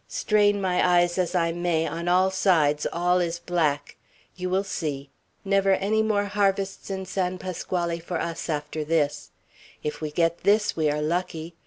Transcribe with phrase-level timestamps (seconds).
[0.07, 3.97] "Strain my eyes as I may, on all sides all is black.
[4.35, 5.11] You will see.
[5.45, 9.29] Never any more harvests in San Pasquale for us, after this.
[9.83, 11.53] If we get this, we are lucky.